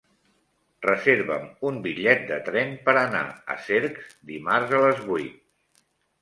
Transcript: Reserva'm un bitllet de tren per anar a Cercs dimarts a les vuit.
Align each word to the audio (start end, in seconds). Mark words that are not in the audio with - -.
Reserva'm 0.85 1.43
un 1.71 1.77
bitllet 1.83 2.25
de 2.31 2.39
tren 2.47 2.73
per 2.87 2.95
anar 3.03 3.23
a 3.57 3.59
Cercs 3.69 4.17
dimarts 4.33 4.75
a 4.79 4.83
les 4.87 5.05
vuit. 5.13 5.39